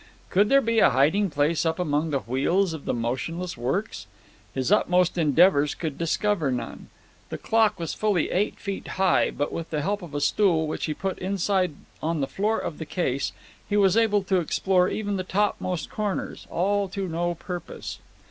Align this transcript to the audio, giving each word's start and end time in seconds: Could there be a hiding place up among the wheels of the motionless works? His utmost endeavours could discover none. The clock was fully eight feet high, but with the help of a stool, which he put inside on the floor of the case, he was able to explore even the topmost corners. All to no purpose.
Could 0.31 0.49
there 0.49 0.61
be 0.61 0.79
a 0.79 0.89
hiding 0.89 1.29
place 1.29 1.63
up 1.63 1.77
among 1.77 2.09
the 2.09 2.21
wheels 2.21 2.73
of 2.73 2.85
the 2.85 2.93
motionless 2.95 3.55
works? 3.55 4.07
His 4.51 4.71
utmost 4.71 5.15
endeavours 5.15 5.75
could 5.75 5.95
discover 5.99 6.51
none. 6.51 6.89
The 7.29 7.37
clock 7.37 7.79
was 7.79 7.93
fully 7.93 8.31
eight 8.31 8.59
feet 8.59 8.87
high, 8.97 9.29
but 9.29 9.51
with 9.53 9.69
the 9.69 9.83
help 9.83 10.01
of 10.01 10.15
a 10.15 10.19
stool, 10.19 10.65
which 10.65 10.85
he 10.85 10.95
put 10.95 11.19
inside 11.19 11.75
on 12.01 12.19
the 12.19 12.25
floor 12.25 12.57
of 12.57 12.79
the 12.79 12.85
case, 12.87 13.31
he 13.69 13.77
was 13.77 13.95
able 13.95 14.23
to 14.23 14.37
explore 14.39 14.89
even 14.89 15.17
the 15.17 15.23
topmost 15.23 15.91
corners. 15.91 16.47
All 16.49 16.87
to 16.87 17.07
no 17.07 17.35
purpose. 17.35 17.99